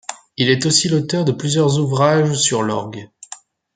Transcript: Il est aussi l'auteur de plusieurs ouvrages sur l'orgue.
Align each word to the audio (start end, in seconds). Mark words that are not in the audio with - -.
Il 0.35 0.49
est 0.49 0.65
aussi 0.65 0.89
l'auteur 0.89 1.25
de 1.25 1.31
plusieurs 1.31 1.77
ouvrages 1.77 2.33
sur 2.33 2.63
l'orgue. 2.63 3.07